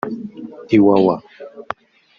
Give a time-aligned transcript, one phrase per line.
[0.75, 1.15] Iwawa